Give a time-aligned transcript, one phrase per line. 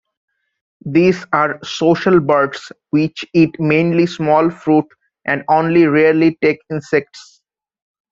[0.87, 4.85] These are social birds which eat mainly small fruit
[5.25, 7.43] and only rarely take insects.